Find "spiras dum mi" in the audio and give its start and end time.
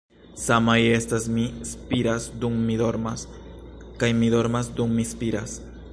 1.73-2.77